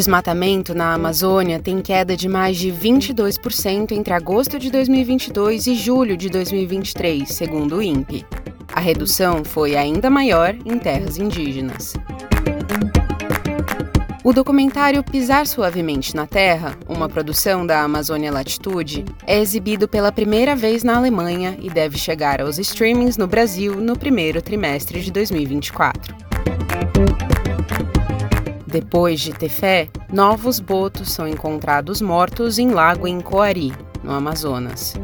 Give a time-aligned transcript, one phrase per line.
[0.00, 6.16] desmatamento na Amazônia tem queda de mais de 22% entre agosto de 2022 e julho
[6.16, 8.24] de 2023, segundo o INPE.
[8.72, 11.92] A redução foi ainda maior em terras indígenas.
[14.24, 20.56] O documentário Pisar Suavemente na Terra, uma produção da Amazônia Latitude, é exibido pela primeira
[20.56, 26.29] vez na Alemanha e deve chegar aos streamings no Brasil no primeiro trimestre de 2024.
[28.70, 34.94] Depois de Tefé, novos botos são encontrados mortos em lago em Coari, no Amazonas.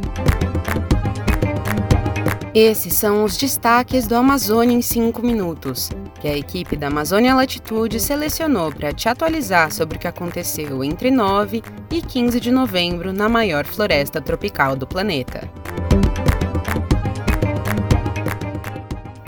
[2.54, 7.98] Esses são os destaques do Amazônia em 5 minutos, que a equipe da Amazônia Latitude
[7.98, 13.28] selecionou para te atualizar sobre o que aconteceu entre 9 e 15 de novembro na
[13.28, 15.50] maior floresta tropical do planeta.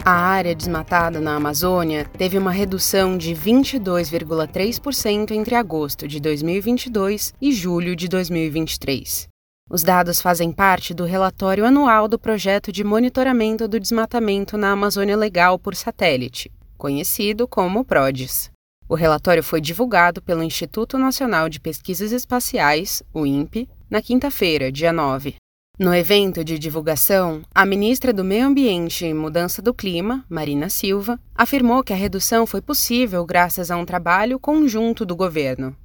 [0.08, 7.52] A área desmatada na Amazônia teve uma redução de 22,3% entre agosto de 2022 e
[7.52, 9.28] julho de 2023.
[9.68, 15.14] Os dados fazem parte do relatório anual do Projeto de Monitoramento do Desmatamento na Amazônia
[15.14, 18.50] Legal por Satélite, conhecido como PRODES.
[18.88, 24.90] O relatório foi divulgado pelo Instituto Nacional de Pesquisas Espaciais, o INPE, na quinta-feira, dia
[24.90, 25.34] 9.
[25.78, 31.20] No evento de divulgação, a ministra do Meio Ambiente e Mudança do Clima, Marina Silva,
[31.32, 35.76] afirmou que a redução foi possível graças a um trabalho conjunto do governo.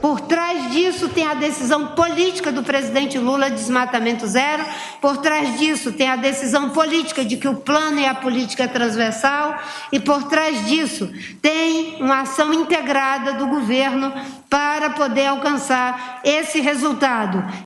[0.00, 4.64] Por trás disso tem a decisão política do presidente Lula de desmatamento zero,
[5.00, 8.68] por trás disso tem a decisão política de que o plano e a política é
[8.68, 9.58] transversal,
[9.90, 11.10] e por trás disso
[11.42, 14.12] tem uma ação integrada do governo
[14.48, 17.65] para poder alcançar esse resultado.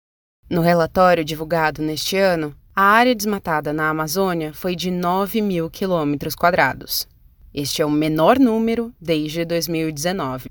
[0.50, 6.34] No relatório divulgado neste ano, a área desmatada na Amazônia foi de 9 mil quilômetros
[6.34, 7.06] quadrados.
[7.54, 10.50] Este é o menor número desde 2019.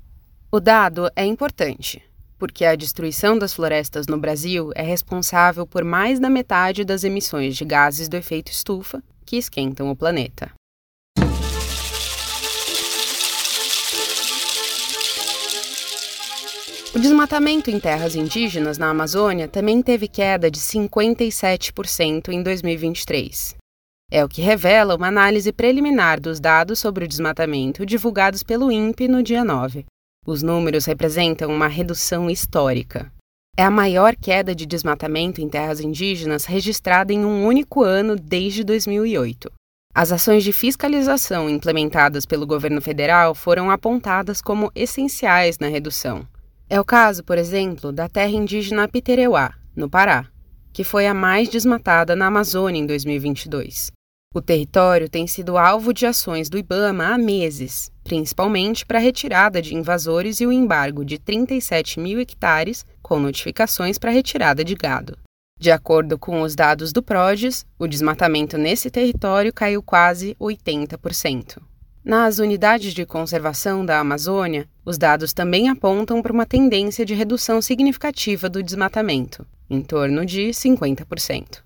[0.50, 2.02] O dado é importante,
[2.38, 7.54] porque a destruição das florestas no Brasil é responsável por mais da metade das emissões
[7.54, 10.50] de gases do efeito estufa que esquentam o planeta.
[16.92, 23.54] O desmatamento em terras indígenas na Amazônia também teve queda de 57% em 2023.
[24.10, 29.06] É o que revela uma análise preliminar dos dados sobre o desmatamento divulgados pelo INPE
[29.06, 29.86] no dia 9.
[30.26, 33.12] Os números representam uma redução histórica.
[33.56, 38.64] É a maior queda de desmatamento em terras indígenas registrada em um único ano desde
[38.64, 39.48] 2008.
[39.94, 46.26] As ações de fiscalização implementadas pelo governo federal foram apontadas como essenciais na redução.
[46.72, 50.28] É o caso, por exemplo, da terra indígena Pitereuá, no Pará,
[50.72, 53.90] que foi a mais desmatada na Amazônia em 2022.
[54.32, 59.60] O território tem sido alvo de ações do Ibama há meses, principalmente para a retirada
[59.60, 65.18] de invasores e o embargo de 37 mil hectares, com notificações para retirada de gado.
[65.58, 71.69] De acordo com os dados do PRODES, o desmatamento nesse território caiu quase 80%.
[72.10, 77.62] Nas unidades de conservação da Amazônia, os dados também apontam para uma tendência de redução
[77.62, 81.62] significativa do desmatamento, em torno de 50%.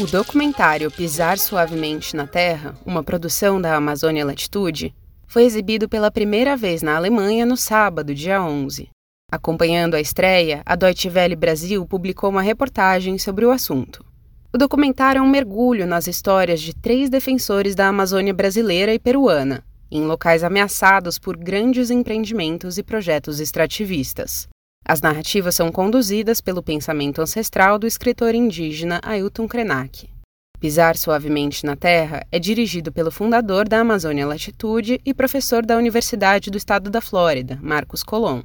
[0.00, 4.92] O documentário Pisar Suavemente na Terra, uma produção da Amazônia Latitude,
[5.28, 8.90] foi exibido pela primeira vez na Alemanha no sábado, dia 11.
[9.30, 14.04] Acompanhando a estreia, a Deutsche Welle Brasil publicou uma reportagem sobre o assunto.
[14.52, 19.64] O documentário é um mergulho nas histórias de três defensores da Amazônia brasileira e peruana,
[19.88, 24.48] em locais ameaçados por grandes empreendimentos e projetos extrativistas.
[24.84, 30.10] As narrativas são conduzidas pelo pensamento ancestral do escritor indígena Ailton Krenak.
[30.58, 36.50] Pisar Suavemente na Terra é dirigido pelo fundador da Amazônia Latitude e professor da Universidade
[36.50, 38.42] do Estado da Flórida, Marcos Colom.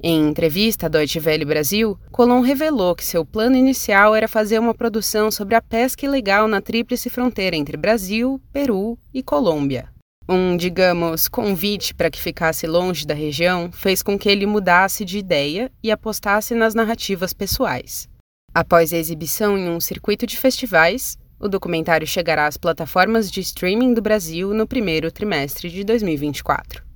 [0.00, 4.72] Em entrevista à Deutsche Welle Brasil, Colom revelou que seu plano inicial era fazer uma
[4.72, 9.88] produção sobre a pesca ilegal na tríplice fronteira entre Brasil, Peru e Colômbia.
[10.28, 15.18] Um, digamos, convite para que ficasse longe da região fez com que ele mudasse de
[15.18, 18.08] ideia e apostasse nas narrativas pessoais.
[18.54, 23.94] Após a exibição em um circuito de festivais, o documentário chegará às plataformas de streaming
[23.94, 26.87] do Brasil no primeiro trimestre de 2024.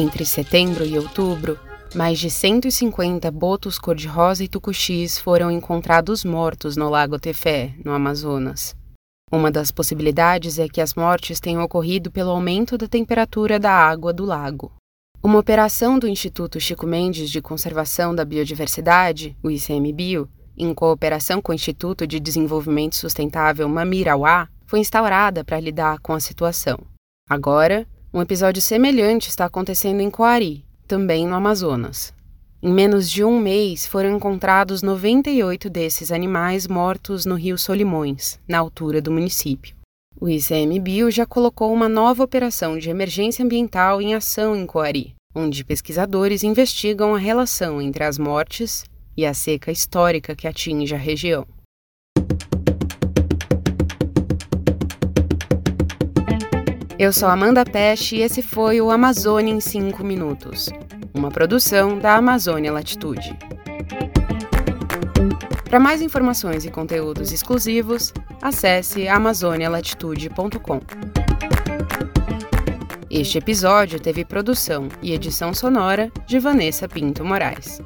[0.00, 1.58] Entre setembro e outubro,
[1.92, 8.76] mais de 150 botos cor-de-rosa e tucuxis foram encontrados mortos no Lago Tefé, no Amazonas.
[9.28, 14.12] Uma das possibilidades é que as mortes tenham ocorrido pelo aumento da temperatura da água
[14.12, 14.70] do lago.
[15.20, 21.50] Uma operação do Instituto Chico Mendes de Conservação da Biodiversidade, o ICMBio, em cooperação com
[21.50, 26.78] o Instituto de Desenvolvimento Sustentável Mamirauá, foi instaurada para lidar com a situação.
[27.28, 32.14] Agora, um episódio semelhante está acontecendo em Coari, também no Amazonas.
[32.62, 38.58] Em menos de um mês foram encontrados 98 desses animais mortos no rio Solimões, na
[38.58, 39.76] altura do município.
[40.18, 45.64] O ICMBio já colocou uma nova operação de emergência ambiental em ação em Coari, onde
[45.64, 48.84] pesquisadores investigam a relação entre as mortes
[49.16, 51.46] e a seca histórica que atinge a região.
[56.98, 60.68] Eu sou Amanda Peste e esse foi o Amazônia em 5 Minutos,
[61.14, 63.38] uma produção da Amazônia Latitude.
[65.64, 68.12] Para mais informações e conteúdos exclusivos,
[68.42, 70.80] acesse amazonialatitude.com.
[73.08, 77.80] Este episódio teve produção e edição sonora de Vanessa Pinto Moraes.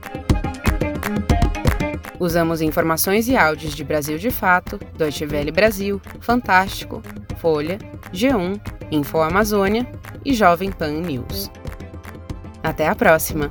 [2.19, 7.03] Usamos informações e áudios de Brasil de Fato, Deutsche Welle Brasil, Fantástico,
[7.37, 7.77] Folha,
[8.11, 9.91] G1, Info Amazônia
[10.23, 11.51] e Jovem Pan News.
[12.63, 13.51] Até a próxima!